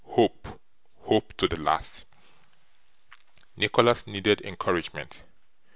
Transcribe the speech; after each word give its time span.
Hope, 0.03 0.47
hope, 1.01 1.31
to 1.37 1.47
the 1.47 1.57
last!' 1.57 2.05
Nicholas 3.55 4.07
needed 4.07 4.41
encouragement. 4.41 5.23